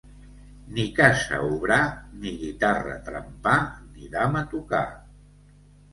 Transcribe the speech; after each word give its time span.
Ni 0.77 0.85
casa 0.99 1.41
obrar, 1.57 1.79
ni 2.23 2.33
guitarra 2.45 2.97
trempar, 3.11 3.59
ni 3.93 4.13
dama 4.17 4.43
tocar. 4.55 4.85